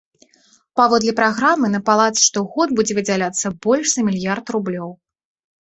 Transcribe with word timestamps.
Паводле 0.79 1.13
праграмы 1.19 1.69
на 1.75 1.81
палац 1.89 2.09
штогод 2.27 2.69
будзе 2.79 2.93
выдзяляцца 3.01 3.47
больш 3.67 3.87
за 3.95 4.01
мільярд 4.09 4.45
рублёў. 4.57 4.89